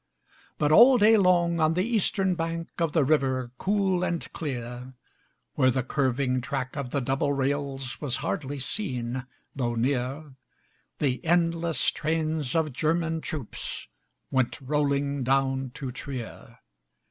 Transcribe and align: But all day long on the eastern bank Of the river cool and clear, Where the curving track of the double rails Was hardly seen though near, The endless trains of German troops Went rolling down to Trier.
But 0.57 0.71
all 0.71 0.97
day 0.97 1.15
long 1.15 1.59
on 1.59 1.75
the 1.75 1.83
eastern 1.85 2.33
bank 2.33 2.69
Of 2.79 2.93
the 2.93 3.03
river 3.03 3.51
cool 3.59 4.03
and 4.03 4.33
clear, 4.33 4.93
Where 5.53 5.69
the 5.69 5.83
curving 5.83 6.41
track 6.41 6.75
of 6.75 6.89
the 6.89 7.01
double 7.01 7.33
rails 7.33 8.01
Was 8.01 8.15
hardly 8.15 8.57
seen 8.57 9.27
though 9.55 9.75
near, 9.75 10.33
The 10.97 11.23
endless 11.23 11.91
trains 11.91 12.55
of 12.55 12.73
German 12.73 13.21
troops 13.21 13.85
Went 14.31 14.59
rolling 14.59 15.23
down 15.23 15.69
to 15.75 15.91
Trier. 15.91 16.57